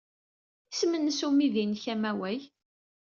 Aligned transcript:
Isem-nnes 0.71 1.19
umidi-nnek 1.27 1.83
amaway? 1.93 2.39